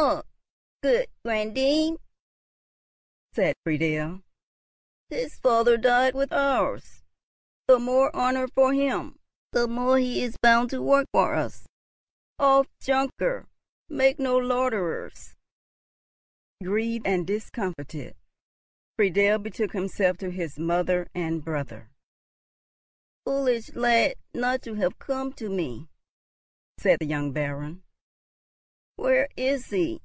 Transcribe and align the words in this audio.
"Ah! 0.00 0.22
good 0.82 1.06
grandame," 1.24 1.98
said 3.34 3.54
Friedel, 3.62 4.22
"his 5.08 5.36
father 5.38 5.76
died 5.76 6.12
with 6.14 6.32
ours." 6.32 7.04
"The 7.68 7.78
more 7.78 8.12
honour 8.16 8.48
for 8.48 8.72
him! 8.72 9.20
The 9.52 9.68
more 9.68 9.98
he 9.98 10.24
is 10.24 10.36
bound 10.42 10.70
to 10.70 10.82
work 10.82 11.06
for 11.12 11.36
us. 11.36 11.68
Off, 12.36 12.66
junker, 12.80 13.46
make 13.88 14.18
no 14.18 14.36
loiterers." 14.36 15.36
Grieved 16.64 17.06
and 17.06 17.24
discomfited, 17.24 18.16
Friedel 18.96 19.38
betook 19.38 19.72
himself 19.72 20.16
to 20.18 20.30
his 20.32 20.58
mother 20.58 21.06
and 21.14 21.44
brother. 21.44 21.90
"Foolish 23.24 23.72
lad 23.76 24.14
not 24.34 24.62
to 24.62 24.74
have 24.74 24.98
come 24.98 25.32
to 25.34 25.48
me!" 25.48 25.86
said 26.78 26.98
the 26.98 27.06
young 27.06 27.30
Baron. 27.32 27.84
"Where 28.96 29.28
is 29.36 29.66
he? 29.70 30.02